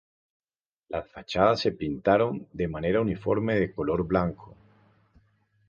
Las 0.89 1.07
fachadas 1.11 1.59
se 1.59 1.73
pintaron 1.73 2.47
de 2.53 2.67
manera 2.67 3.01
uniforme 3.01 3.59
de 3.59 3.71
color 3.71 4.03
blanco. 4.07 4.55